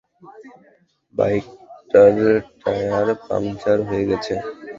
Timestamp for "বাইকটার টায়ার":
1.15-3.07